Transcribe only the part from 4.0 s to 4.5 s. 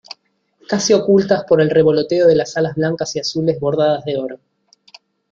de oro.